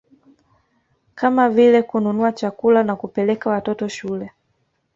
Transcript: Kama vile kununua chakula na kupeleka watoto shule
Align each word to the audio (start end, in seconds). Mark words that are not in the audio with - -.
Kama 1.15 1.49
vile 1.49 1.81
kununua 1.83 2.31
chakula 2.31 2.83
na 2.83 2.95
kupeleka 2.95 3.49
watoto 3.49 3.87
shule 3.87 4.31